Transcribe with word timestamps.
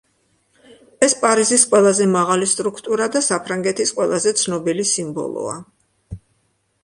ეს 1.07 1.15
პარიზის 1.25 1.65
ყველაზე 1.73 2.07
მაღალი 2.13 2.47
სტრუქტურა 2.53 3.07
და 3.15 3.21
საფრანგეთის 3.27 3.93
ყველაზე 3.99 4.35
ცნობილი 4.45 4.87
სიმბოლოა. 4.95 5.53